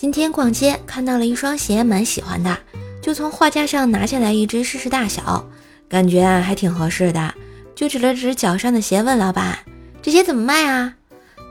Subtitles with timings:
[0.00, 2.56] 今天逛街看到了一双鞋，蛮喜欢的，
[3.02, 5.44] 就从货架上拿下来一只试试大小，
[5.90, 7.34] 感觉啊还挺合适的，
[7.74, 9.58] 就指了指脚上的鞋问老板
[10.00, 10.94] ：“这鞋怎么卖啊？”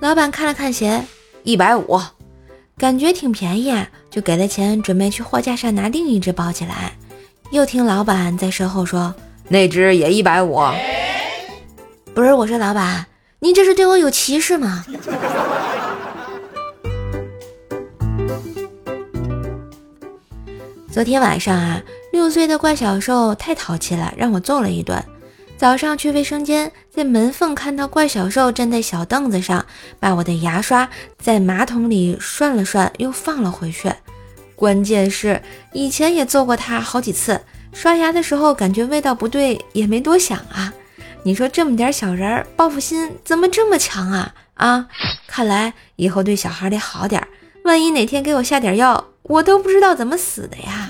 [0.02, 1.04] 老板看了看鞋，
[1.43, 2.02] 一百五，
[2.75, 6.93] 感觉挺便宜，啊就给了钱，准备去货架上拿另一只包起来。
[7.52, 9.13] 又听老板在身后说
[9.47, 10.59] ：“那只也一百五。”
[12.16, 13.05] 不是，我说老板，
[13.41, 14.84] 您这是对我有歧视吗？
[20.92, 21.79] 昨天晚上啊，
[22.11, 25.02] 六岁的怪小兽太淘气了，让我揍了一顿。
[25.56, 29.64] 早上去卫生间，在门缝看到怪小兽站在小凳子上，
[30.00, 30.89] 把我的牙刷
[31.20, 33.92] 在马桶里涮了涮，又放了回去。
[34.56, 35.39] 关键是
[35.73, 37.39] 以前也揍过他好几次，
[37.72, 40.73] 刷牙的时候感觉味道不对，也没多想啊。
[41.22, 44.33] 你说这么点小人儿，报复心怎么这么强啊？
[44.56, 44.88] 啊，
[45.28, 47.25] 看来以后对小孩得好点，
[47.64, 49.06] 万一哪天给我下点药。
[49.30, 50.89] 我都不知道怎么死的呀！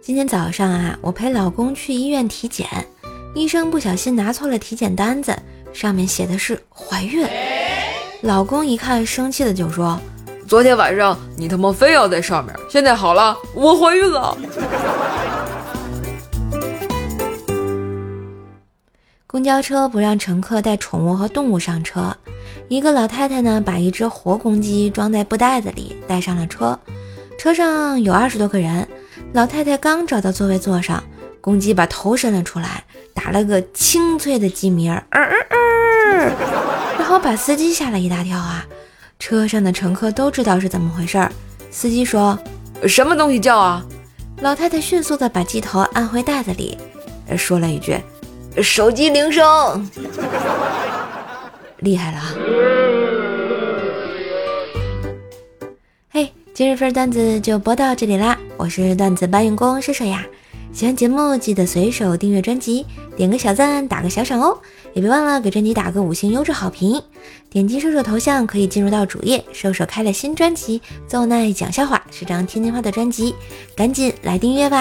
[0.00, 2.66] 今天早上啊，我陪老公去医院体检，
[3.34, 5.36] 医生不小心拿错了体检单子，
[5.70, 7.28] 上面写的是怀孕。
[8.22, 10.00] 老公一看，生气的就说
[10.48, 14.34] ：“昨天晚上你他妈非要在上面，现在好了，我怀孕了。”
[19.28, 22.16] 公交车不让乘客带宠物和动物上车，
[22.68, 26.78] 一个老太太呢，把一只活公鸡装在布袋子里带上了车。
[27.36, 28.86] 车上有二十多个人，
[29.32, 31.02] 老太太刚找到座位坐上，
[31.40, 35.56] 公鸡把头伸了出来，打了个清脆的鸡鸣，呃呃呃
[36.96, 38.64] 然后把司机吓了一大跳啊！
[39.18, 41.32] 车上的乘客都知道是怎么回事儿。
[41.70, 42.38] 司机说
[42.86, 43.84] ：“什么东西叫啊？”
[44.40, 46.78] 老太太迅速的把鸡头按回袋子里，
[47.36, 48.00] 说了一句。
[48.62, 49.88] 手机铃声，
[51.78, 52.20] 厉害了！
[56.10, 60.24] 嘿，今日份段子就播到这里啦，我是段子搬运工射手呀。
[60.72, 64.58] 喜欢节目记得随手订阅专辑，点个小赞，打个小赏哦，
[64.94, 67.02] 也别忘了给专辑打个五星优质好评。
[67.50, 73.34] 点击射手头像可以进入到主页，射手开了新专辑《奏奈讲笑话》，是张天津话的专辑，
[73.76, 74.78] 赶紧来订阅吧！